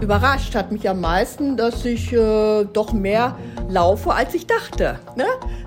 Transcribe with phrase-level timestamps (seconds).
[0.00, 3.36] Überrascht hat mich am meisten, dass ich äh, doch mehr
[3.68, 4.98] laufe, als ich dachte.
[5.14, 5.26] Ne?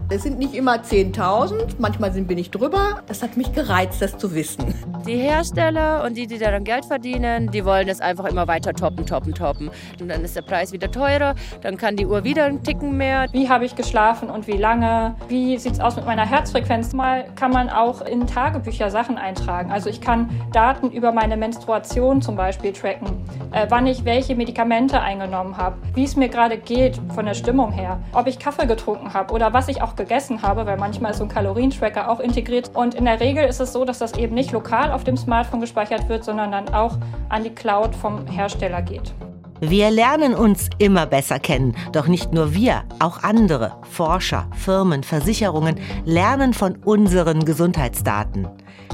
[0.10, 3.02] Es sind nicht immer 10.000, manchmal bin ich drüber.
[3.08, 4.74] Das hat mich gereizt, das zu wissen.
[5.08, 9.06] Die Hersteller und die, die daran Geld verdienen, die wollen es einfach immer weiter toppen,
[9.06, 9.72] toppen, toppen.
[10.00, 13.28] Und dann ist der Preis wieder teurer, dann kann die Uhr wieder einen Ticken mehr.
[13.32, 15.16] Wie habe ich geschlafen und wie lange?
[15.30, 16.94] Wie sieht es aus mit meiner Herzfrequenz?
[16.94, 19.72] Mal kann man auch in Tagebücher Sachen eintragen.
[19.72, 25.00] Also ich kann Daten über meine Menstruation zum Beispiel tracken, äh, wann ich welche Medikamente
[25.02, 29.14] eingenommen habe, wie es mir gerade geht von der Stimmung her, ob ich Kaffee getrunken
[29.14, 32.72] habe oder was ich auch gegessen habe, weil manchmal ist so ein Kalorientracker auch integriert.
[32.74, 35.62] Und in der Regel ist es so, dass das eben nicht lokal auf dem Smartphone
[35.62, 36.98] gespeichert wird, sondern dann auch
[37.30, 39.14] an die Cloud vom Hersteller geht.
[39.60, 41.76] Wir lernen uns immer besser kennen.
[41.94, 48.48] Doch nicht nur wir, auch andere, Forscher, Firmen, Versicherungen lernen von unseren Gesundheitsdaten.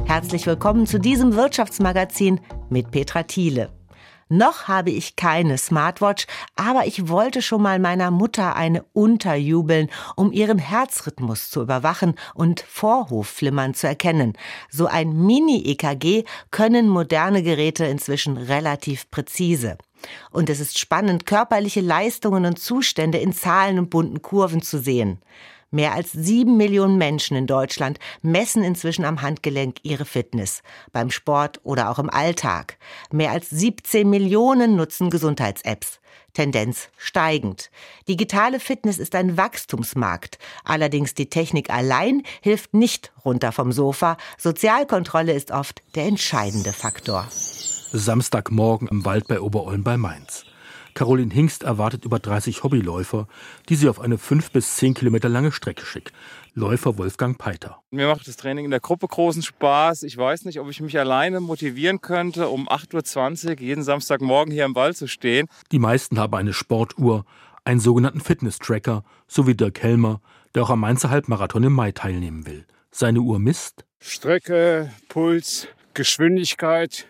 [0.06, 2.40] Herzlich willkommen zu diesem Wirtschaftsmagazin
[2.70, 3.78] mit Petra Thiele.
[4.31, 10.31] Noch habe ich keine Smartwatch, aber ich wollte schon mal meiner Mutter eine unterjubeln, um
[10.31, 14.33] ihren Herzrhythmus zu überwachen und Vorhofflimmern zu erkennen.
[14.69, 19.80] So ein Mini-EKG können moderne Geräte inzwischen relativ präzise.
[20.30, 25.19] Und es ist spannend, körperliche Leistungen und Zustände in Zahlen und bunten Kurven zu sehen.
[25.72, 31.59] Mehr als sieben Millionen Menschen in Deutschland messen inzwischen am Handgelenk ihre Fitness, beim Sport
[31.64, 32.78] oder auch im Alltag.
[33.12, 36.00] Mehr als 17 Millionen nutzen Gesundheits-Apps.
[36.34, 37.70] Tendenz steigend.
[38.08, 40.38] Digitale Fitness ist ein Wachstumsmarkt.
[40.64, 44.17] Allerdings die Technik allein hilft nicht runter vom Sofa.
[44.38, 47.28] Sozialkontrolle ist oft der entscheidende Faktor.
[47.92, 50.45] Samstagmorgen im Wald bei Oberolm bei Mainz.
[50.94, 53.28] Caroline Hingst erwartet über 30 Hobbyläufer,
[53.70, 56.14] die sie auf eine 5 bis 10 Kilometer lange Strecke schickt.
[56.54, 57.81] Läufer Wolfgang Peiter.
[57.92, 60.04] Mir macht das Training in der Gruppe großen Spaß.
[60.04, 64.66] Ich weiß nicht, ob ich mich alleine motivieren könnte, um 8.20 Uhr jeden Samstagmorgen hier
[64.66, 65.48] im Wald zu stehen.
[65.72, 67.25] Die meisten haben eine Sportuhr,
[67.63, 70.22] einen sogenannten Fitness-Tracker, so wie Dirk Helmer,
[70.56, 72.66] der auch am Mainzer Halbmarathon im Mai teilnehmen will.
[72.92, 77.07] Seine Uhr misst Strecke, Puls, Geschwindigkeit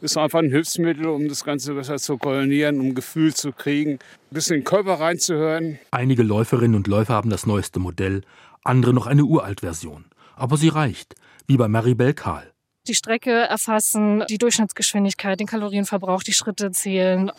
[0.00, 3.98] ist einfach ein Hilfsmittel, um das Ganze besser zu koordinieren, um Gefühl zu kriegen, ein
[4.30, 5.78] bisschen in den Körper reinzuhören.
[5.90, 8.22] Einige Läuferinnen und Läufer haben das neueste Modell,
[8.64, 10.04] andere noch eine Uralt-Version.
[10.36, 11.14] Aber sie reicht,
[11.46, 12.51] wie bei Maribel Kahl
[12.88, 17.30] die Strecke erfassen, die Durchschnittsgeschwindigkeit, den Kalorienverbrauch, die Schritte zählen.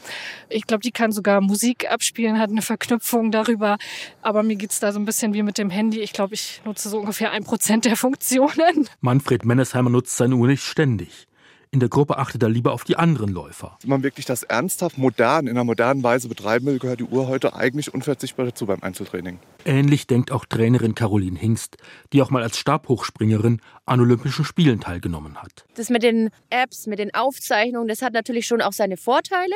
[0.50, 3.78] Ich glaube, die kann sogar Musik abspielen, hat eine Verknüpfung darüber.
[4.22, 6.00] Aber mir geht's da so ein bisschen wie mit dem Handy.
[6.00, 8.88] Ich glaube, ich nutze so ungefähr ein Prozent der Funktionen.
[9.02, 11.28] Manfred Mennesheimer nutzt seine Uhr nicht ständig.
[11.74, 13.80] In der Gruppe achtet er lieber auf die anderen Läufer.
[13.82, 17.28] Wenn man wirklich das ernsthaft modern, in einer modernen Weise betreiben will, gehört die Uhr
[17.28, 19.40] heute eigentlich unverzichtbar dazu beim Einzeltraining.
[19.66, 21.78] Ähnlich denkt auch Trainerin Caroline Hingst,
[22.12, 25.66] die auch mal als Stabhochspringerin an Olympischen Spielen teilgenommen hat.
[25.74, 29.56] Das mit den Apps, mit den Aufzeichnungen, das hat natürlich schon auch seine Vorteile,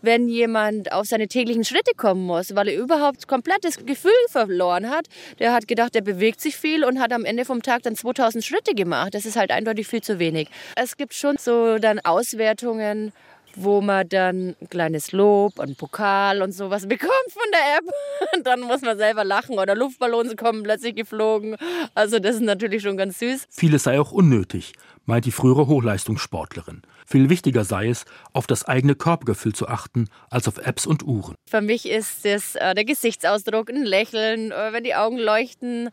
[0.00, 4.88] wenn jemand auf seine täglichen Schritte kommen muss, weil er überhaupt komplett das Gefühl verloren
[4.88, 5.06] hat.
[5.38, 8.42] Der hat gedacht, er bewegt sich viel und hat am Ende vom Tag dann 2000
[8.42, 9.14] Schritte gemacht.
[9.14, 10.48] Das ist halt eindeutig viel zu wenig.
[10.74, 13.12] Es gibt schon so dann Auswertungen,
[13.54, 17.84] wo man dann ein kleines Lob, einen Pokal und sowas bekommt von der App.
[18.36, 21.56] Und dann muss man selber lachen oder Luftballons kommen plötzlich geflogen.
[21.94, 23.46] Also das ist natürlich schon ganz süß.
[23.50, 24.74] Vieles sei auch unnötig,
[25.08, 26.82] meint die frühere Hochleistungssportlerin.
[27.06, 28.04] Viel wichtiger sei es,
[28.34, 31.34] auf das eigene Körpergefühl zu achten, als auf Apps und Uhren.
[31.48, 35.88] Für mich ist es äh, der Gesichtsausdruck, ein Lächeln, äh, wenn die Augen leuchten.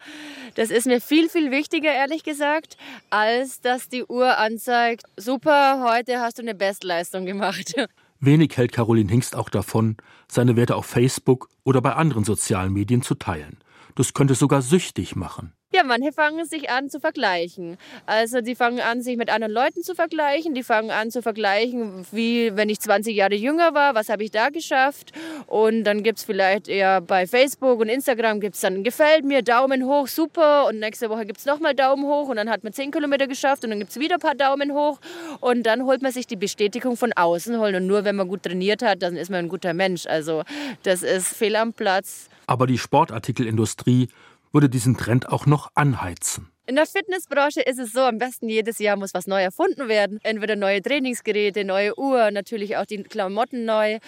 [0.55, 2.75] Das ist mir viel, viel wichtiger, ehrlich gesagt,
[3.09, 7.73] als dass die Uhr anzeigt, super, heute hast du eine Bestleistung gemacht.
[8.19, 9.95] Wenig hält Caroline Hingst auch davon,
[10.29, 13.59] seine Werte auf Facebook oder bei anderen sozialen Medien zu teilen.
[13.95, 15.54] Das könnte sogar süchtig machen.
[15.73, 17.77] Ja, manche fangen sich an zu vergleichen.
[18.05, 20.53] Also die fangen an, sich mit anderen Leuten zu vergleichen.
[20.53, 24.31] Die fangen an zu vergleichen, wie wenn ich 20 Jahre jünger war, was habe ich
[24.31, 25.11] da geschafft.
[25.47, 29.41] Und dann gibt es vielleicht eher bei Facebook und Instagram gibt es dann gefällt mir,
[29.41, 30.67] Daumen hoch, super.
[30.67, 33.65] Und nächste Woche gibt es nochmal Daumen hoch und dann hat man 10 Kilometer geschafft
[33.65, 34.99] und dann gibt es wieder ein paar Daumen hoch.
[35.41, 37.75] Und dann holt man sich die Bestätigung von außen holen.
[37.75, 40.05] Und nur wenn man gut trainiert hat, dann ist man ein guter Mensch.
[40.05, 40.43] Also
[40.83, 42.29] das ist fehl am Platz.
[42.47, 44.07] Aber die Sportartikelindustrie
[44.55, 46.49] würde diesen Trend auch noch anheizen.
[46.65, 50.19] In der Fitnessbranche ist es so, am besten jedes Jahr muss was neu erfunden werden.
[50.23, 53.99] Entweder neue Trainingsgeräte, neue Uhr, natürlich auch die Klamotten neu.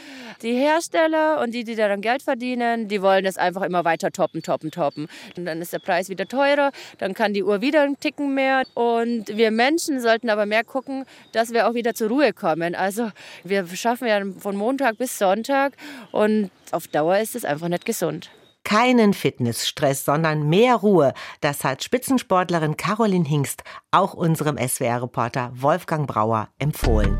[0.41, 4.41] Die Hersteller und die, die daran Geld verdienen, die wollen es einfach immer weiter toppen,
[4.41, 5.07] toppen, toppen.
[5.35, 8.63] Und dann ist der Preis wieder teurer, dann kann die Uhr wieder einen Ticken mehr.
[8.73, 11.03] Und wir Menschen sollten aber mehr gucken,
[11.33, 12.73] dass wir auch wieder zur Ruhe kommen.
[12.73, 13.11] Also
[13.43, 15.73] wir schaffen ja von Montag bis Sonntag
[16.11, 18.31] und auf Dauer ist es einfach nicht gesund.
[18.67, 21.13] Keinen Fitnessstress, sondern mehr Ruhe.
[21.39, 27.17] Das hat Spitzensportlerin Caroline Hingst auch unserem SWR-Reporter Wolfgang Brauer empfohlen.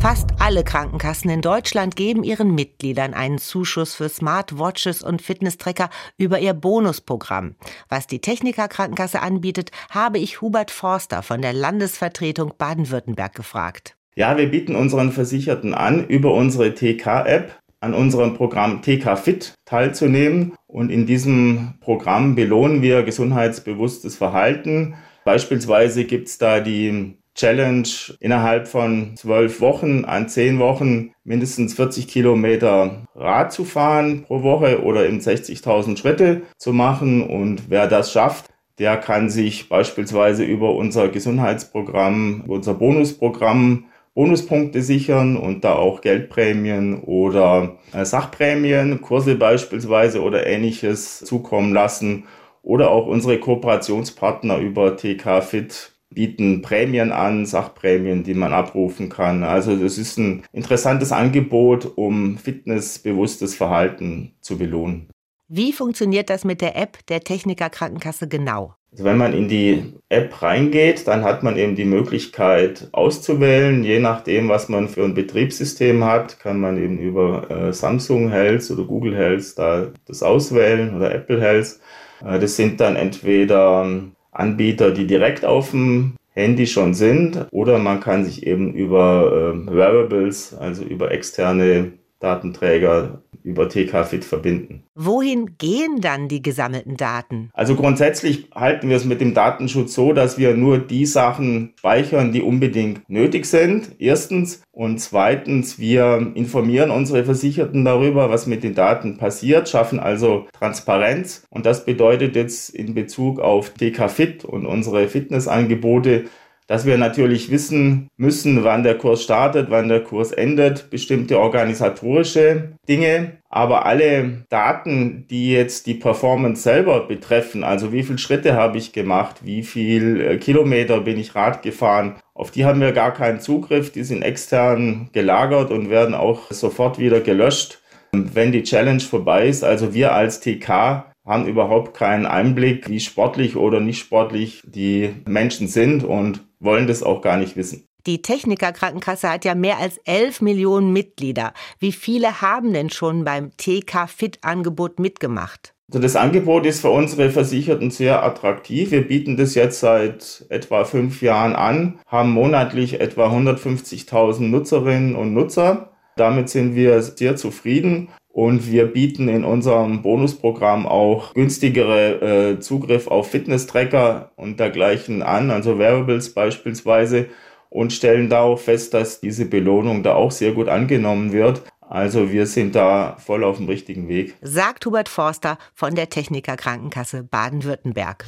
[0.00, 6.38] Fast alle Krankenkassen in Deutschland geben ihren Mitgliedern einen Zuschuss für Smartwatches und Fitnesstracker über
[6.38, 7.54] ihr Bonusprogramm.
[7.90, 13.98] Was die Techniker Krankenkasse anbietet, habe ich Hubert Forster von der Landesvertretung Baden-Württemberg gefragt.
[14.14, 20.54] Ja, wir bieten unseren Versicherten an, über unsere TK-App an unserem Programm TK Fit teilzunehmen.
[20.66, 24.94] Und in diesem Programm belohnen wir gesundheitsbewusstes Verhalten.
[25.24, 27.88] Beispielsweise gibt es da die Challenge
[28.20, 34.82] innerhalb von zwölf Wochen an zehn Wochen mindestens 40 Kilometer Rad zu fahren pro Woche
[34.82, 37.22] oder eben 60.000 Schritte zu machen.
[37.22, 38.46] Und wer das schafft,
[38.78, 43.84] der kann sich beispielsweise über unser Gesundheitsprogramm, unser Bonusprogramm
[44.16, 52.24] Bonuspunkte sichern und da auch Geldprämien oder äh, Sachprämien, Kurse beispielsweise oder ähnliches zukommen lassen.
[52.62, 59.44] Oder auch unsere Kooperationspartner über TK Fit bieten Prämien an, Sachprämien, die man abrufen kann.
[59.44, 65.10] Also das ist ein interessantes Angebot, um fitnessbewusstes Verhalten zu belohnen.
[65.46, 68.75] Wie funktioniert das mit der App der Techniker Krankenkasse genau?
[68.92, 73.82] Also wenn man in die App reingeht, dann hat man eben die Möglichkeit auszuwählen.
[73.82, 78.70] Je nachdem, was man für ein Betriebssystem hat, kann man eben über äh, Samsung Health
[78.70, 81.80] oder Google Health da das auswählen oder Apple Health.
[82.24, 83.86] Äh, das sind dann entweder
[84.30, 89.74] Anbieter, die direkt auf dem Handy schon sind, oder man kann sich eben über äh,
[89.74, 94.82] Wearables, also über externe Datenträger über TK-Fit verbinden.
[94.96, 97.50] Wohin gehen dann die gesammelten Daten?
[97.54, 102.32] Also grundsätzlich halten wir es mit dem Datenschutz so, dass wir nur die Sachen speichern,
[102.32, 103.92] die unbedingt nötig sind.
[103.98, 104.62] Erstens.
[104.72, 111.46] Und zweitens, wir informieren unsere Versicherten darüber, was mit den Daten passiert, schaffen also Transparenz.
[111.48, 116.24] Und das bedeutet jetzt in Bezug auf TK-Fit und unsere Fitnessangebote,
[116.66, 122.72] dass wir natürlich wissen müssen, wann der Kurs startet, wann der Kurs endet, bestimmte organisatorische
[122.88, 123.38] Dinge.
[123.48, 128.92] Aber alle Daten, die jetzt die Performance selber betreffen, also wie viele Schritte habe ich
[128.92, 133.40] gemacht, wie viel äh, Kilometer bin ich Rad gefahren, auf die haben wir gar keinen
[133.40, 133.92] Zugriff.
[133.92, 137.80] Die sind extern gelagert und werden auch sofort wieder gelöscht,
[138.12, 139.64] wenn die Challenge vorbei ist.
[139.64, 145.66] Also wir als TK haben überhaupt keinen Einblick, wie sportlich oder nicht sportlich die Menschen
[145.66, 147.86] sind und wollen das auch gar nicht wissen.
[148.06, 151.52] Die Techniker Krankenkasse hat ja mehr als 11 Millionen Mitglieder.
[151.80, 155.74] Wie viele haben denn schon beim TK Fit Angebot mitgemacht?
[155.88, 158.90] Also das Angebot ist für unsere Versicherten sehr attraktiv.
[158.92, 165.32] Wir bieten das jetzt seit etwa fünf Jahren an, haben monatlich etwa 150.000 Nutzerinnen und
[165.32, 165.92] Nutzer.
[166.16, 173.06] Damit sind wir sehr zufrieden und wir bieten in unserem Bonusprogramm auch günstigere äh, Zugriff
[173.06, 177.30] auf Fitness-Tracker und dergleichen an, also Wearables beispielsweise,
[177.70, 181.62] und stellen da auch fest, dass diese Belohnung da auch sehr gut angenommen wird.
[181.80, 184.34] Also wir sind da voll auf dem richtigen Weg.
[184.42, 188.26] Sagt Hubert Forster von der Techniker Krankenkasse Baden-Württemberg.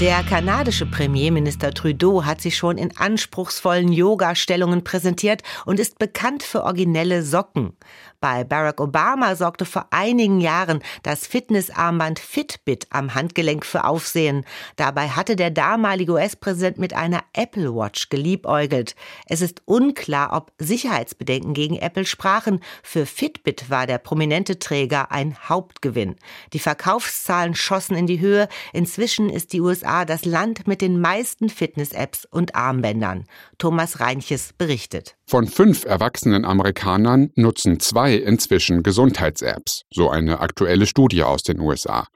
[0.00, 6.64] Der kanadische Premierminister Trudeau hat sich schon in anspruchsvollen Yoga-Stellungen präsentiert und ist bekannt für
[6.64, 7.76] originelle Socken.
[8.18, 14.44] Bei Barack Obama sorgte vor einigen Jahren das Fitnessarmband Fitbit am Handgelenk für Aufsehen.
[14.76, 18.96] Dabei hatte der damalige US-Präsident mit einer Apple Watch geliebäugelt.
[19.26, 22.60] Es ist unklar, ob Sicherheitsbedenken gegen Apple sprachen.
[22.82, 26.16] Für Fitbit war der prominente Träger ein Hauptgewinn.
[26.54, 28.48] Die Verkaufszahlen schossen in die Höhe.
[28.72, 33.24] Inzwischen ist die USA das Land mit den meisten Fitness-Apps und Armbändern.
[33.58, 35.16] Thomas Reinches berichtet.
[35.26, 42.06] Von fünf erwachsenen Amerikanern nutzen zwei inzwischen Gesundheits-Apps, so eine aktuelle Studie aus den USA.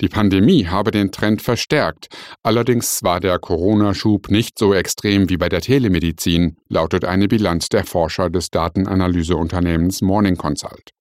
[0.00, 2.08] Die Pandemie habe den Trend verstärkt,
[2.42, 7.84] allerdings war der Corona-Schub nicht so extrem wie bei der Telemedizin, lautet eine Bilanz der
[7.84, 10.95] Forscher des Datenanalyseunternehmens Morning Consult.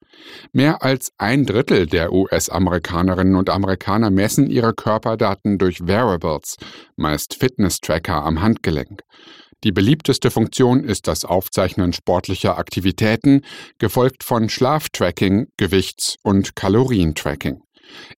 [0.53, 6.55] Mehr als ein Drittel der US-Amerikanerinnen und Amerikaner messen ihre Körperdaten durch Wearables,
[6.95, 9.01] meist Fitness-Tracker am Handgelenk.
[9.63, 13.41] Die beliebteste Funktion ist das Aufzeichnen sportlicher Aktivitäten,
[13.79, 17.61] gefolgt von Schlaftracking, Gewichts- und Kalorientracking.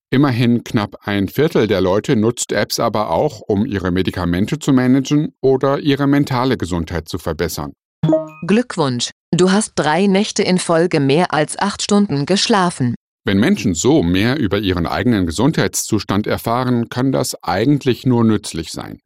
[0.09, 5.33] Immerhin knapp ein Viertel der Leute nutzt Apps aber auch, um ihre Medikamente zu managen
[5.41, 7.73] oder ihre mentale Gesundheit zu verbessern.
[8.45, 12.93] Glückwunsch, du hast drei Nächte in Folge mehr als acht Stunden geschlafen.
[13.25, 18.99] Wenn Menschen so mehr über ihren eigenen Gesundheitszustand erfahren, kann das eigentlich nur nützlich sein.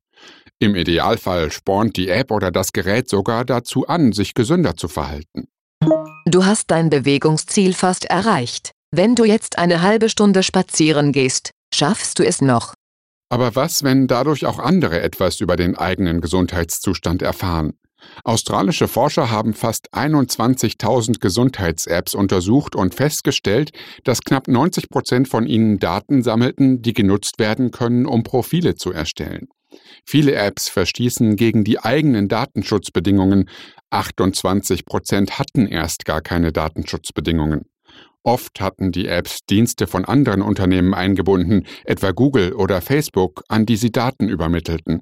[0.59, 5.47] Im Idealfall spornt die App oder das Gerät sogar dazu an, sich gesünder zu verhalten.
[6.25, 8.71] Du hast dein Bewegungsziel fast erreicht.
[8.91, 12.73] Wenn du jetzt eine halbe Stunde spazieren gehst, schaffst du es noch.
[13.29, 17.73] Aber was, wenn dadurch auch andere etwas über den eigenen Gesundheitszustand erfahren?
[18.23, 23.71] Australische Forscher haben fast 21.000 Gesundheits-Apps untersucht und festgestellt,
[24.03, 28.91] dass knapp 90 Prozent von ihnen Daten sammelten, die genutzt werden können, um Profile zu
[28.91, 29.47] erstellen.
[30.05, 33.49] Viele Apps verstießen gegen die eigenen Datenschutzbedingungen.
[33.89, 37.65] 28 Prozent hatten erst gar keine Datenschutzbedingungen.
[38.23, 43.77] Oft hatten die Apps Dienste von anderen Unternehmen eingebunden, etwa Google oder Facebook, an die
[43.77, 45.01] sie Daten übermittelten.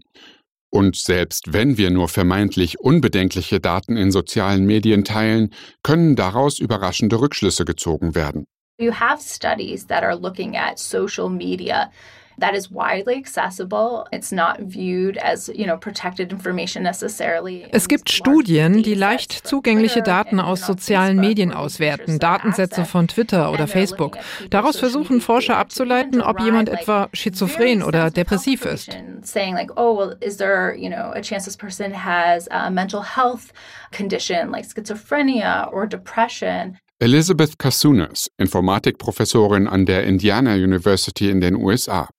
[0.71, 7.19] Und selbst wenn wir nur vermeintlich unbedenkliche Daten in sozialen Medien teilen, können daraus überraschende
[7.19, 8.45] Rückschlüsse gezogen werden.
[8.79, 11.91] You have studies that are looking at social media
[12.39, 14.07] that is widely accessible.
[14.11, 17.67] It's not viewed as, you know, protected information necessarily.
[17.71, 23.67] Es gibt Studien, die leicht zugängliche Daten aus sozialen Medien auswerten, Datensätze von Twitter oder
[23.67, 24.17] Facebook.
[24.49, 28.97] Daraus versuchen Forscher abzuleiten, ob jemand etwa schizophren oder depressiv ist.
[29.21, 33.01] Saying like, oh, well, is there, you know, a chance this person has a mental
[33.01, 33.51] health
[33.91, 36.77] condition like schizophrenia or depression?
[37.01, 42.09] Elizabeth Kasunas, Informatikprofessorin an der Indiana University in den USA.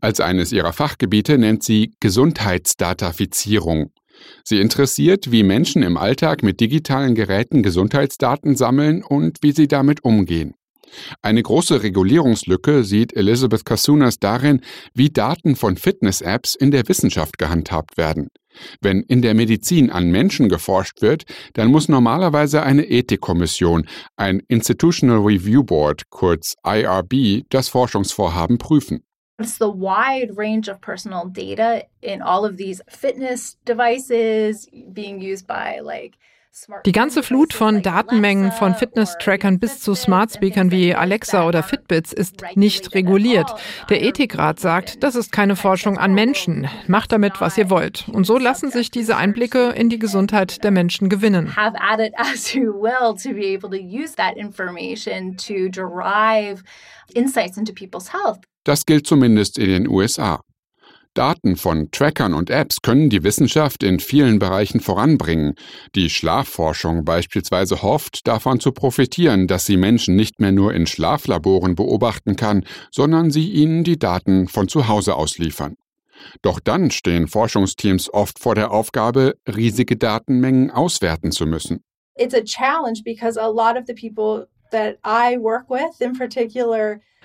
[0.00, 3.92] Als eines ihrer Fachgebiete nennt sie Gesundheitsdatafizierung.
[4.44, 10.04] Sie interessiert, wie Menschen im Alltag mit digitalen Geräten Gesundheitsdaten sammeln und wie sie damit
[10.04, 10.54] umgehen.
[11.22, 14.62] Eine große Regulierungslücke sieht Elizabeth Kasunas darin,
[14.94, 18.28] wie Daten von Fitness-Apps in der Wissenschaft gehandhabt werden.
[18.80, 25.18] Wenn in der Medizin an Menschen geforscht wird, dann muss normalerweise eine Ethikkommission, ein Institutional
[25.18, 29.04] Review Board, kurz IRB, das Forschungsvorhaben prüfen.
[29.38, 35.46] It's the wide range of personal data in all of these fitness devices being used
[35.46, 36.18] by like
[36.84, 42.42] die ganze Flut von Datenmengen von Fitness-Trackern bis zu Smart-Speakern wie Alexa oder Fitbits ist
[42.56, 43.54] nicht reguliert.
[43.90, 46.68] Der Ethikrat sagt, das ist keine Forschung an Menschen.
[46.88, 48.08] Macht damit, was ihr wollt.
[48.08, 51.54] Und so lassen sich diese Einblicke in die Gesundheit der Menschen gewinnen.
[51.54, 56.64] Have at it as you will to be able to use that information to derive
[57.14, 58.40] insights into people's health.
[58.68, 60.42] Das gilt zumindest in den USA.
[61.14, 65.54] Daten von Trackern und Apps können die Wissenschaft in vielen Bereichen voranbringen.
[65.94, 71.76] Die Schlafforschung beispielsweise hofft, davon zu profitieren, dass sie Menschen nicht mehr nur in Schlaflaboren
[71.76, 75.76] beobachten kann, sondern sie ihnen die Daten von zu Hause ausliefern.
[76.42, 81.82] Doch dann stehen Forschungsteams oft vor der Aufgabe, riesige Datenmengen auswerten zu müssen.
[82.16, 84.46] It's a challenge because a lot of the people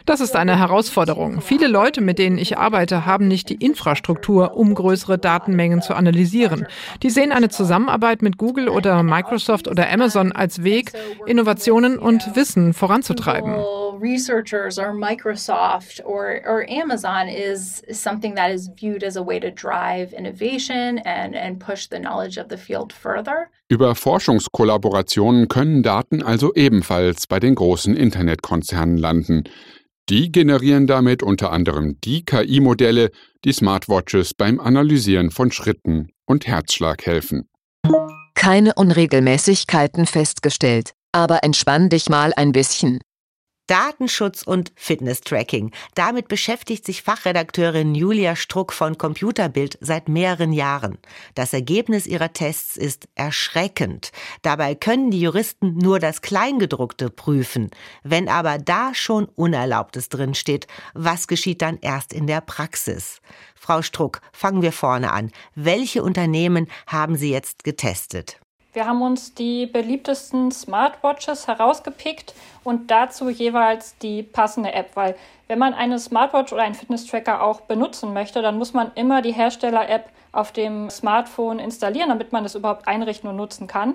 [0.05, 1.39] das ist eine Herausforderung.
[1.41, 6.67] Viele Leute, mit denen ich arbeite, haben nicht die Infrastruktur, um größere Datenmengen zu analysieren.
[7.03, 10.91] Die sehen eine Zusammenarbeit mit Google oder Microsoft oder Amazon als Weg,
[11.25, 13.55] Innovationen und Wissen voranzutreiben.
[14.03, 19.49] Researchers or Microsoft or, or Amazon is, something that is viewed as a way to
[19.49, 23.49] drive innovation and, and push the knowledge of the field further.
[23.69, 29.43] Über Forschungskollaborationen können Daten also ebenfalls bei den großen Internetkonzernen landen.
[30.09, 33.09] Die generieren damit unter anderem die KI-Modelle,
[33.45, 37.47] die Smartwatches beim Analysieren von Schritten und Herzschlag helfen.
[38.35, 42.99] Keine Unregelmäßigkeiten festgestellt, aber entspann dich mal ein bisschen.
[43.67, 45.71] Datenschutz und Fitness-Tracking.
[45.95, 50.97] Damit beschäftigt sich Fachredakteurin Julia Struck von Computerbild seit mehreren Jahren.
[51.35, 54.11] Das Ergebnis ihrer Tests ist erschreckend.
[54.41, 57.71] Dabei können die Juristen nur das Kleingedruckte prüfen.
[58.03, 63.21] Wenn aber da schon Unerlaubtes drinsteht, was geschieht dann erst in der Praxis?
[63.55, 65.31] Frau Struck, fangen wir vorne an.
[65.55, 68.42] Welche Unternehmen haben Sie jetzt getestet?
[68.73, 75.15] Wir haben uns die beliebtesten Smartwatches herausgepickt und dazu jeweils die passende App, weil
[75.47, 79.33] wenn man eine Smartwatch oder einen Fitness-Tracker auch benutzen möchte, dann muss man immer die
[79.33, 83.93] Hersteller-App auf dem Smartphone installieren, damit man das überhaupt einrichten und nutzen kann.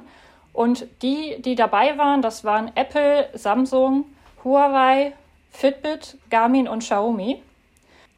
[0.53, 4.05] Und die, die dabei waren, das waren Apple, Samsung,
[4.45, 5.13] Huawei,
[5.51, 7.43] Fitbit, Garmin und Xiaomi.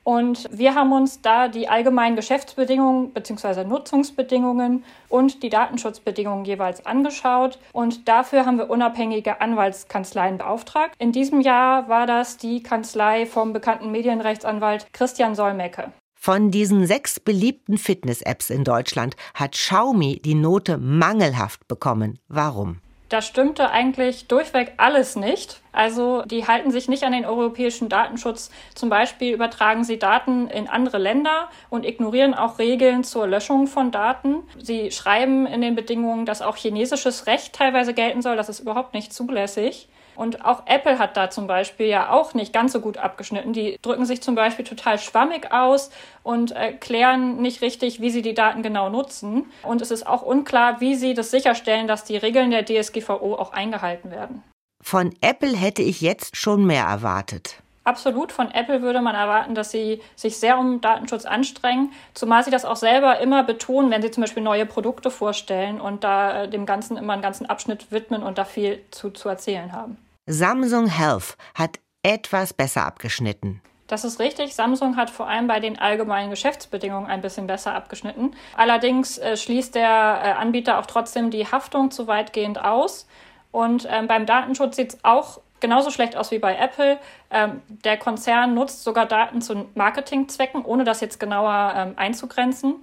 [0.04, 3.64] Und wir haben uns da die allgemeinen Geschäftsbedingungen bzw.
[3.64, 7.58] Nutzungsbedingungen und die Datenschutzbedingungen jeweils angeschaut.
[7.72, 10.94] Und dafür haben wir unabhängige Anwaltskanzleien beauftragt.
[10.98, 15.92] In diesem Jahr war das die Kanzlei vom bekannten Medienrechtsanwalt Christian Solmecke.
[16.14, 22.18] Von diesen sechs beliebten Fitness-Apps in Deutschland hat Xiaomi die Note mangelhaft bekommen.
[22.28, 22.80] Warum?
[23.10, 25.60] Da stimmte eigentlich durchweg alles nicht.
[25.72, 28.52] Also die halten sich nicht an den europäischen Datenschutz.
[28.76, 33.90] Zum Beispiel übertragen sie Daten in andere Länder und ignorieren auch Regeln zur Löschung von
[33.90, 34.44] Daten.
[34.58, 38.36] Sie schreiben in den Bedingungen, dass auch chinesisches Recht teilweise gelten soll.
[38.36, 39.88] Das ist überhaupt nicht zulässig.
[40.20, 43.54] Und auch Apple hat da zum Beispiel ja auch nicht ganz so gut abgeschnitten.
[43.54, 45.90] Die drücken sich zum Beispiel total schwammig aus
[46.22, 49.46] und erklären nicht richtig, wie sie die Daten genau nutzen.
[49.62, 53.54] Und es ist auch unklar, wie sie das sicherstellen, dass die Regeln der DSGVO auch
[53.54, 54.42] eingehalten werden.
[54.82, 57.56] Von Apple hätte ich jetzt schon mehr erwartet.
[57.84, 62.50] Absolut, von Apple würde man erwarten, dass sie sich sehr um Datenschutz anstrengen, zumal sie
[62.50, 66.48] das auch selber immer betonen, wenn sie zum Beispiel neue Produkte vorstellen und da äh,
[66.50, 69.96] dem Ganzen immer einen ganzen Abschnitt widmen und da viel zu, zu erzählen haben.
[70.32, 73.60] Samsung Health hat etwas besser abgeschnitten.
[73.88, 74.54] Das ist richtig.
[74.54, 78.36] Samsung hat vor allem bei den allgemeinen Geschäftsbedingungen ein bisschen besser abgeschnitten.
[78.56, 83.08] Allerdings äh, schließt der äh, Anbieter auch trotzdem die Haftung zu weitgehend aus.
[83.50, 87.00] Und ähm, beim Datenschutz sieht es auch genauso schlecht aus wie bei Apple.
[87.32, 92.76] Ähm, der Konzern nutzt sogar Daten zu Marketingzwecken, ohne das jetzt genauer ähm, einzugrenzen.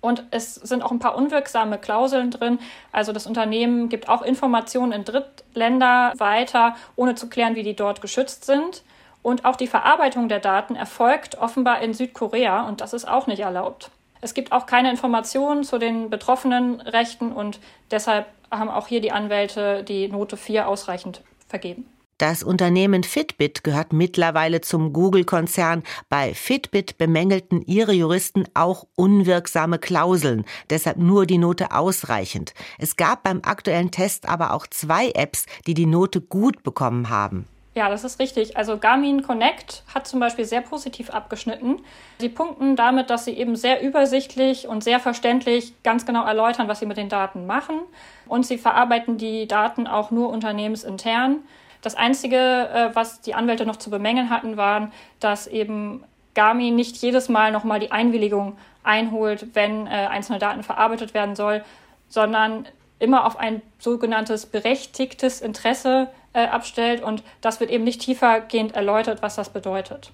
[0.00, 2.58] Und es sind auch ein paar unwirksame Klauseln drin.
[2.92, 8.00] Also das Unternehmen gibt auch Informationen in Drittländer weiter, ohne zu klären, wie die dort
[8.00, 8.82] geschützt sind.
[9.22, 13.40] Und auch die Verarbeitung der Daten erfolgt offenbar in Südkorea und das ist auch nicht
[13.40, 13.90] erlaubt.
[14.22, 19.12] Es gibt auch keine Informationen zu den betroffenen Rechten und deshalb haben auch hier die
[19.12, 21.86] Anwälte die Note 4 ausreichend vergeben.
[22.20, 25.82] Das Unternehmen Fitbit gehört mittlerweile zum Google-Konzern.
[26.10, 32.52] Bei Fitbit bemängelten ihre Juristen auch unwirksame Klauseln, deshalb nur die Note ausreichend.
[32.78, 37.46] Es gab beim aktuellen Test aber auch zwei Apps, die die Note gut bekommen haben.
[37.74, 38.54] Ja, das ist richtig.
[38.54, 41.78] Also Garmin Connect hat zum Beispiel sehr positiv abgeschnitten.
[42.18, 46.80] Sie punkten damit, dass sie eben sehr übersichtlich und sehr verständlich ganz genau erläutern, was
[46.80, 47.80] sie mit den Daten machen.
[48.26, 51.38] Und sie verarbeiten die Daten auch nur unternehmensintern.
[51.82, 56.96] Das Einzige, äh, was die Anwälte noch zu bemängeln hatten, waren, dass eben Garmin nicht
[56.98, 61.64] jedes Mal nochmal die Einwilligung einholt, wenn äh, einzelne Daten verarbeitet werden soll,
[62.08, 62.66] sondern
[62.98, 69.22] immer auf ein sogenanntes berechtigtes Interesse äh, abstellt und das wird eben nicht tiefergehend erläutert,
[69.22, 70.12] was das bedeutet.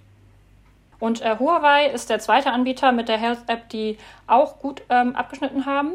[0.99, 5.15] Und äh, Huawei ist der zweite Anbieter mit der Health App, die auch gut ähm,
[5.15, 5.93] abgeschnitten haben.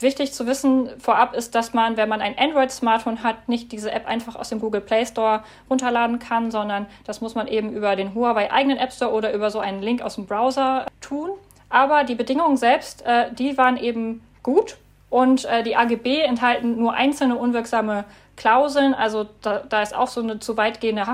[0.00, 4.06] Wichtig zu wissen vorab ist, dass man, wenn man ein Android-Smartphone hat, nicht diese App
[4.06, 8.14] einfach aus dem Google Play Store runterladen kann, sondern das muss man eben über den
[8.14, 11.30] Huawei eigenen App Store oder über so einen Link aus dem Browser tun.
[11.68, 14.78] Aber die Bedingungen selbst, äh, die waren eben gut
[15.10, 18.04] und äh, die AGB enthalten nur einzelne unwirksame
[18.36, 18.94] Klauseln.
[18.94, 21.06] Also da, da ist auch so eine zu weitgehende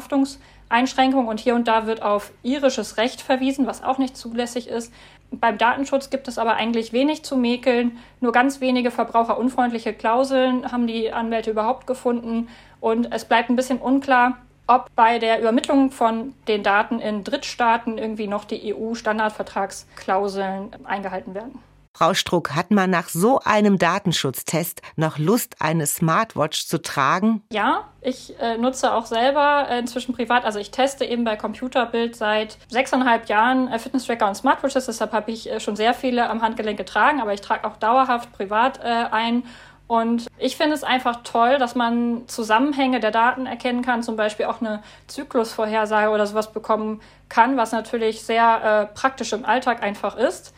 [0.70, 4.92] Haftungseinschränkung und hier und da wird auf irisches Recht verwiesen, was auch nicht zulässig ist.
[5.30, 7.98] Beim Datenschutz gibt es aber eigentlich wenig zu mäkeln.
[8.20, 12.48] Nur ganz wenige verbraucherunfreundliche Klauseln haben die Anwälte überhaupt gefunden.
[12.80, 17.98] Und es bleibt ein bisschen unklar, ob bei der Übermittlung von den Daten in Drittstaaten
[17.98, 21.58] irgendwie noch die EU-Standardvertragsklauseln eingehalten werden.
[21.96, 27.42] Frau Struck, hat man nach so einem Datenschutztest noch Lust, eine Smartwatch zu tragen?
[27.50, 32.14] Ja, ich äh, nutze auch selber äh, inzwischen privat, also ich teste eben bei Computerbild
[32.14, 36.42] seit sechseinhalb Jahren äh, Fitness-Tracker und Smartwatches, deshalb habe ich äh, schon sehr viele am
[36.42, 39.44] Handgelenk getragen, aber ich trage auch dauerhaft privat äh, ein.
[39.86, 44.46] Und ich finde es einfach toll, dass man Zusammenhänge der Daten erkennen kann, zum Beispiel
[44.46, 50.16] auch eine Zyklusvorhersage oder sowas bekommen kann, was natürlich sehr äh, praktisch im Alltag einfach
[50.16, 50.52] ist.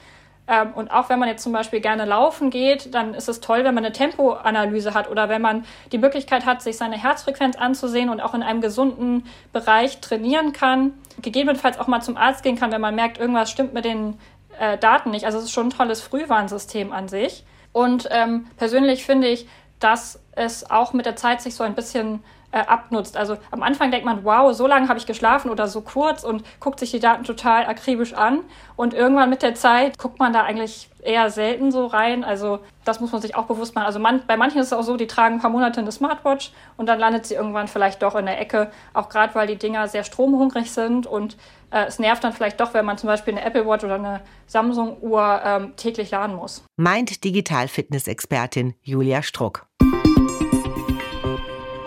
[0.49, 3.65] Ähm, und auch wenn man jetzt zum Beispiel gerne laufen geht, dann ist es toll,
[3.65, 8.09] wenn man eine Tempoanalyse hat oder wenn man die Möglichkeit hat, sich seine Herzfrequenz anzusehen
[8.09, 10.93] und auch in einem gesunden Bereich trainieren kann.
[11.21, 14.19] Gegebenenfalls auch mal zum Arzt gehen kann, wenn man merkt, irgendwas stimmt mit den
[14.59, 15.27] äh, Daten nicht.
[15.27, 17.45] Also es ist schon ein tolles Frühwarnsystem an sich.
[17.73, 19.47] Und ähm, persönlich finde ich,
[19.79, 23.17] dass es auch mit der Zeit sich so ein bisschen äh, abnutzt.
[23.17, 26.43] Also am Anfang denkt man, wow, so lange habe ich geschlafen oder so kurz und
[26.61, 28.41] guckt sich die Daten total akribisch an.
[28.77, 32.25] Und irgendwann mit der Zeit guckt man da eigentlich eher selten so rein.
[32.25, 33.87] Also das muss man sich auch bewusst machen.
[33.87, 36.53] Also man, bei manchen ist es auch so, die tragen ein paar Monate eine Smartwatch
[36.77, 38.71] und dann landet sie irgendwann vielleicht doch in der Ecke.
[38.95, 41.37] Auch gerade, weil die Dinger sehr stromhungrig sind und
[41.71, 44.23] äh, es nervt dann vielleicht doch, wenn man zum Beispiel eine Apple Watch oder eine
[44.47, 46.65] Samsung-Uhr ähm, täglich laden muss.
[46.77, 49.67] Meint Digital-Fitness-Expertin Julia Struck.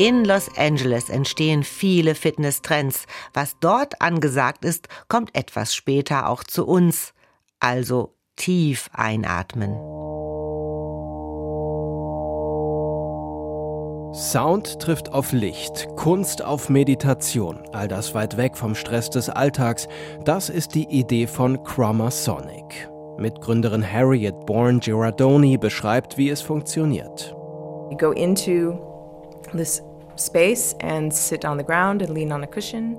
[0.01, 3.05] In Los Angeles entstehen viele Fitness-Trends.
[3.35, 7.13] Was dort angesagt ist, kommt etwas später auch zu uns.
[7.59, 9.75] Also tief einatmen.
[14.15, 19.87] Sound trifft auf Licht, Kunst auf Meditation, all das weit weg vom Stress des Alltags.
[20.25, 22.89] Das ist die Idee von Chroma Sonic.
[23.19, 27.35] Mitgründerin Harriet Bourne Girardoni beschreibt, wie es funktioniert.
[27.91, 28.79] You go into
[29.53, 29.83] this
[30.17, 32.97] space and sit on the ground and lean on a cushion.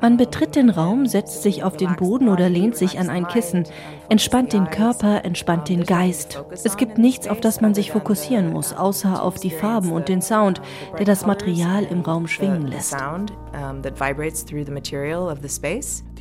[0.00, 3.64] Man betritt den Raum, setzt sich auf den Boden oder lehnt sich an ein Kissen,
[4.08, 6.40] entspannt den Körper, entspannt den Geist.
[6.52, 10.22] Es gibt nichts, auf das man sich fokussieren muss, außer auf die Farben und den
[10.22, 10.60] Sound,
[10.98, 12.96] der das Material im Raum schwingen lässt.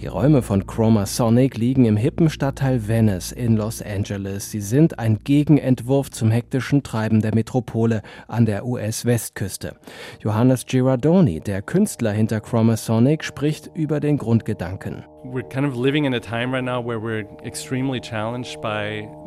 [0.01, 4.51] Die Räume von Chromasonic liegen im hippen Stadtteil Venice in Los Angeles.
[4.51, 9.75] Sie sind ein Gegenentwurf zum hektischen Treiben der Metropole an der US-Westküste.
[10.19, 15.03] Johannes Girardoni, der Künstler hinter Chromasonic, spricht über den Grundgedanken.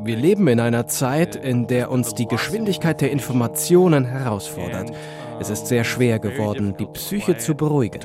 [0.05, 4.93] Wir leben in einer Zeit, in der uns die Geschwindigkeit der Informationen herausfordert.
[5.41, 7.99] Es ist sehr schwer geworden, die Psyche zu beruhigen.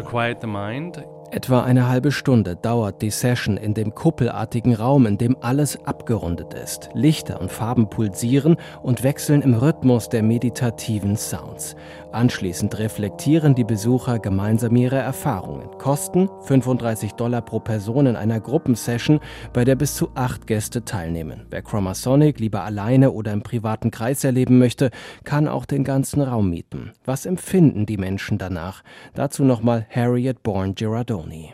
[1.31, 6.53] Etwa eine halbe Stunde dauert die Session in dem kuppelartigen Raum, in dem alles abgerundet
[6.53, 6.89] ist.
[6.93, 11.75] Lichter und Farben pulsieren und wechseln im Rhythmus der meditativen Sounds.
[12.11, 15.69] Anschließend reflektieren die Besucher gemeinsam ihre Erfahrungen.
[15.77, 19.19] Kosten 35 Dollar pro Person in einer Gruppensession,
[19.53, 21.45] bei der bis zu acht Gäste teilnehmen.
[21.49, 24.91] Wer Chromasonic lieber alleine oder im privaten Kreis erleben möchte,
[25.23, 26.93] kann auch den ganzen Raum mieten.
[27.03, 28.83] Was empfinden die Menschen danach?
[29.13, 31.53] Dazu nochmal Harriet Bourne Girardoni.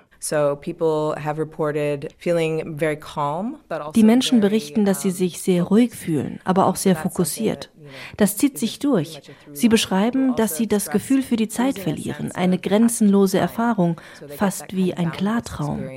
[3.70, 7.72] Also die Menschen berichten, dass sie sich sehr ruhig fühlen, aber auch sehr fokussiert.
[8.18, 9.22] Das zieht sich durch.
[9.52, 14.00] Sie beschreiben, dass sie das Gefühl für die Zeit verlieren, eine grenzenlose Erfahrung,
[14.38, 15.90] fast wie ein Klartraum.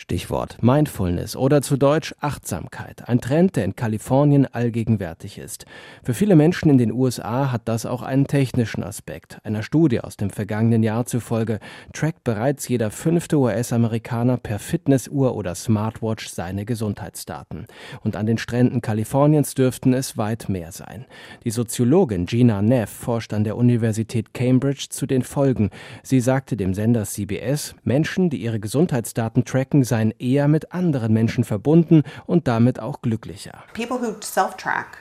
[0.00, 5.66] Stichwort Mindfulness oder zu Deutsch Achtsamkeit, ein Trend, der in Kalifornien allgegenwärtig ist.
[6.02, 9.38] Für viele Menschen in den USA hat das auch einen technischen Aspekt.
[9.44, 11.60] Einer Studie aus dem vergangenen Jahr zufolge
[11.92, 17.66] trackt bereits jeder fünfte US-Amerikaner per Fitnessuhr oder Smartwatch seine Gesundheitsdaten.
[18.00, 21.04] Und an den Stränden Kaliforniens dürften es weit mehr sein.
[21.44, 25.68] Die Soziologin Gina Neff forscht an der Universität Cambridge zu den Folgen.
[26.02, 31.44] Sie sagte dem Sender CBS, Menschen, die ihre Gesundheitsdaten tracken, seien eher mit anderen Menschen
[31.44, 33.64] verbunden und damit auch glücklicher.
[33.74, 34.96] People who self-track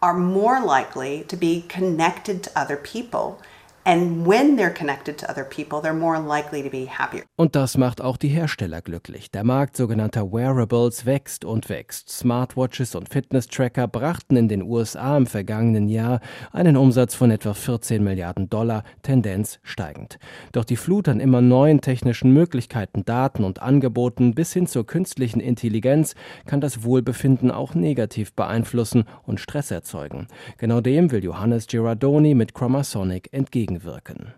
[0.00, 3.36] are more likely to be connected to other people
[3.86, 7.24] And when they're connected to other people, they're more likely to be happier.
[7.36, 9.30] Und das macht auch die Hersteller glücklich.
[9.30, 12.08] Der Markt sogenannter Wearables wächst und wächst.
[12.08, 16.20] Smartwatches und Fitness-Tracker brachten in den USA im vergangenen Jahr
[16.50, 20.18] einen Umsatz von etwa 14 Milliarden Dollar, Tendenz steigend.
[20.52, 25.40] Doch die Flut an immer neuen technischen Möglichkeiten, Daten und Angeboten bis hin zur künstlichen
[25.40, 26.14] Intelligenz
[26.46, 30.26] kann das Wohlbefinden auch negativ beeinflussen und Stress erzeugen.
[30.56, 34.34] Genau dem will Johannes Girardoni mit Chromasonic entgegen entgegenwirken.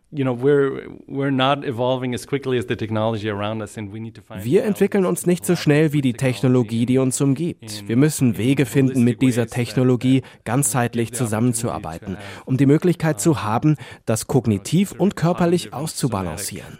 [4.42, 7.88] Wir entwickeln uns nicht so schnell wie die Technologie, die uns umgibt.
[7.88, 14.26] Wir müssen Wege finden, mit dieser Technologie ganzheitlich zusammenzuarbeiten, um die Möglichkeit zu haben, das
[14.26, 16.78] kognitiv und körperlich auszubalancieren.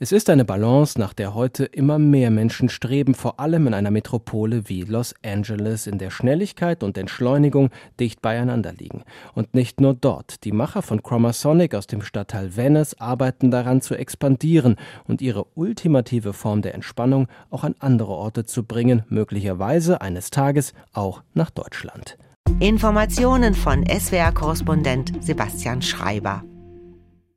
[0.00, 3.90] Es ist eine Balance, nach der heute immer mehr Menschen streben, vor allem in einer
[3.90, 9.02] Metropole wie Los Angeles, in der Schnelligkeit und Entschleunigung dicht beieinander liegen.
[9.34, 10.44] Und nicht nur dort.
[10.44, 14.76] Die Macher von Chromasonic aus dem Stadtteil Venice arbeiten daran zu expandieren
[15.08, 20.74] und ihre ultimative Form der Entspannung auch an andere Orte zu bringen, möglicherweise eines Tages
[20.92, 22.16] auch nach Deutschland.
[22.60, 26.44] Informationen von SWR-Korrespondent Sebastian Schreiber.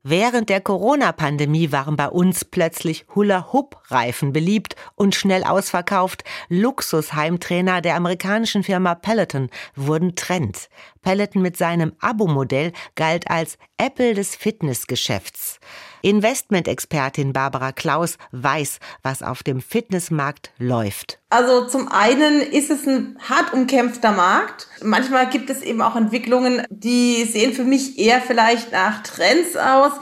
[0.04, 6.24] Während der Corona-Pandemie waren bei uns plötzlich Hula-Hoop-Reifen beliebt und schnell ausverkauft.
[6.48, 10.68] Luxusheimtrainer der amerikanischen Firma Peloton wurden Trend.
[11.02, 15.60] Peloton mit seinem Abo-Modell galt als Apple des Fitnessgeschäfts.
[16.02, 21.18] Investmentexpertin Barbara Klaus weiß, was auf dem Fitnessmarkt läuft.
[21.30, 24.68] Also zum einen ist es ein hart umkämpfter Markt.
[24.82, 29.92] Manchmal gibt es eben auch Entwicklungen, die sehen für mich eher vielleicht nach Trends aus.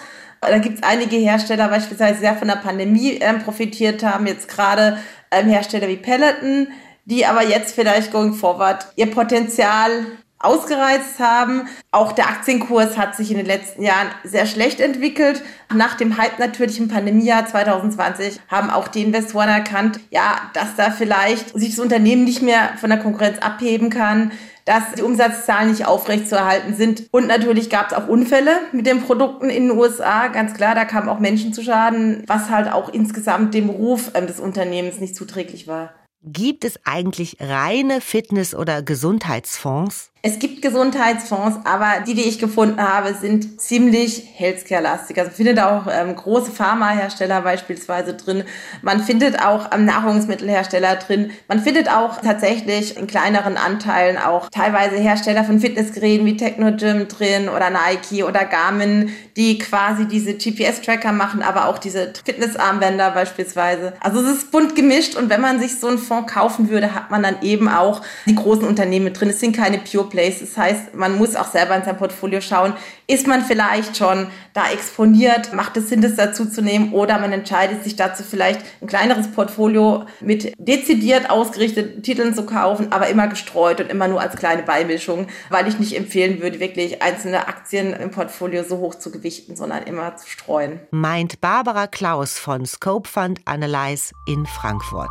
[0.40, 4.98] Da gibt es einige Hersteller beispielsweise, sehr von der Pandemie ähm, profitiert haben, jetzt gerade
[5.30, 6.68] ähm, Hersteller wie Peloton,
[7.04, 10.06] die aber jetzt vielleicht going forward ihr Potenzial
[10.40, 11.68] ausgereizt haben.
[11.92, 15.42] Auch der Aktienkurs hat sich in den letzten Jahren sehr schlecht entwickelt.
[15.72, 20.90] Nach dem Hype natürlich im Pandemiejahr 2020 haben auch die Investoren erkannt, ja, dass da
[20.90, 24.32] vielleicht sich das Unternehmen nicht mehr von der Konkurrenz abheben kann,
[24.64, 27.08] dass die Umsatzzahlen nicht aufrechtzuerhalten sind.
[27.10, 30.28] Und natürlich gab es auch Unfälle mit den Produkten in den USA.
[30.28, 34.26] Ganz klar, da kamen auch Menschen zu Schaden, was halt auch insgesamt dem Ruf ähm,
[34.26, 35.92] des Unternehmens nicht zuträglich war.
[36.22, 40.12] Gibt es eigentlich reine Fitness- oder Gesundheitsfonds?
[40.22, 45.18] Es gibt Gesundheitsfonds, aber die, die ich gefunden habe, sind ziemlich Healthcare-lastig.
[45.18, 48.44] Also findet auch ähm, große Pharmahersteller beispielsweise drin.
[48.82, 51.30] Man findet auch ähm, Nahrungsmittelhersteller drin.
[51.48, 57.48] Man findet auch tatsächlich in kleineren Anteilen auch teilweise Hersteller von Fitnessgeräten wie Technogym drin
[57.48, 63.94] oder Nike oder Garmin, die quasi diese GPS-Tracker machen, aber auch diese Fitnessarmbänder beispielsweise.
[64.00, 67.10] Also es ist bunt gemischt und wenn man sich so einen Fonds kaufen würde, hat
[67.10, 69.30] man dann eben auch die großen Unternehmen drin.
[69.30, 70.40] Es sind keine Pure Place.
[70.40, 72.74] Das heißt, man muss auch selber in sein Portfolio schauen,
[73.06, 77.32] ist man vielleicht schon da exponiert, macht es Sinn, das dazu zu nehmen oder man
[77.32, 83.28] entscheidet sich dazu vielleicht ein kleineres Portfolio mit dezidiert ausgerichteten Titeln zu kaufen, aber immer
[83.28, 87.92] gestreut und immer nur als kleine Beimischung, weil ich nicht empfehlen würde, wirklich einzelne Aktien
[87.94, 90.80] im Portfolio so hoch zu gewichten, sondern immer zu streuen.
[90.90, 95.10] Meint Barbara Klaus von Scope Fund Analyze in Frankfurt.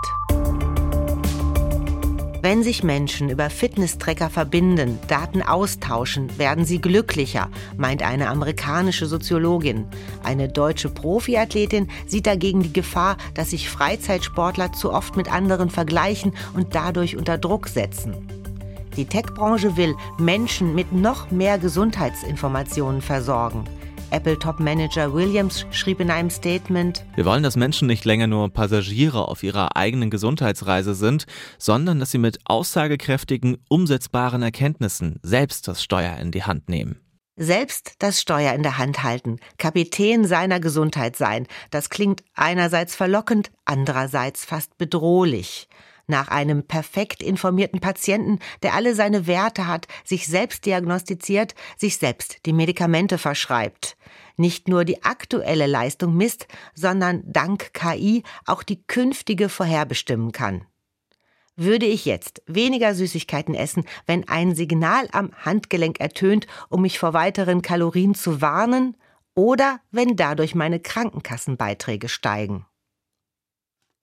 [2.42, 9.86] Wenn sich Menschen über Fitnesstracker verbinden, Daten austauschen, werden sie glücklicher, meint eine amerikanische Soziologin.
[10.24, 16.34] Eine deutsche Profiathletin sieht dagegen die Gefahr, dass sich Freizeitsportler zu oft mit anderen vergleichen
[16.54, 18.16] und dadurch unter Druck setzen.
[18.96, 23.66] Die Tech-Branche will Menschen mit noch mehr Gesundheitsinformationen versorgen.
[24.12, 29.44] Apple-Top-Manager Williams schrieb in einem Statement, Wir wollen, dass Menschen nicht länger nur Passagiere auf
[29.44, 31.26] ihrer eigenen Gesundheitsreise sind,
[31.58, 37.00] sondern dass sie mit aussagekräftigen, umsetzbaren Erkenntnissen selbst das Steuer in die Hand nehmen.
[37.36, 43.52] Selbst das Steuer in der Hand halten, Kapitän seiner Gesundheit sein, das klingt einerseits verlockend,
[43.64, 45.70] andererseits fast bedrohlich
[46.10, 52.46] nach einem perfekt informierten Patienten, der alle seine Werte hat, sich selbst diagnostiziert, sich selbst
[52.46, 53.98] die Medikamente verschreibt.
[54.38, 60.66] Nicht nur die aktuelle Leistung misst, sondern dank KI auch die künftige vorherbestimmen kann.
[61.56, 67.14] Würde ich jetzt weniger Süßigkeiten essen, wenn ein Signal am Handgelenk ertönt, um mich vor
[67.14, 68.96] weiteren Kalorien zu warnen,
[69.36, 72.66] oder wenn dadurch meine Krankenkassenbeiträge steigen?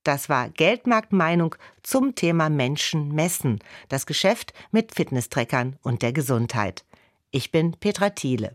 [0.07, 6.85] Das war Geldmarktmeinung zum Thema Menschen messen, das Geschäft mit Fitnesstrackern und der Gesundheit.
[7.33, 8.55] Ich bin Petra Thiele.